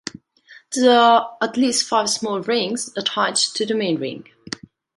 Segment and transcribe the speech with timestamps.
[0.73, 4.25] There are at least five smaller rings attached to the main ring.